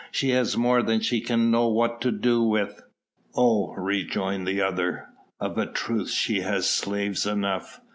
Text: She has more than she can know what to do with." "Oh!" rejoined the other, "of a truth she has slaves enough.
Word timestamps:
She 0.09 0.29
has 0.31 0.57
more 0.57 0.81
than 0.81 0.99
she 1.01 1.21
can 1.21 1.51
know 1.51 1.67
what 1.67 2.01
to 2.01 2.11
do 2.11 2.41
with." 2.41 2.81
"Oh!" 3.35 3.71
rejoined 3.73 4.47
the 4.47 4.59
other, 4.59 5.05
"of 5.39 5.59
a 5.59 5.67
truth 5.71 6.09
she 6.09 6.39
has 6.41 6.67
slaves 6.67 7.27
enough. 7.27 7.79